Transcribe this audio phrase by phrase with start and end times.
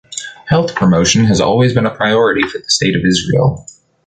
[0.47, 3.67] Health promotion has always been a priority for the State of Israel.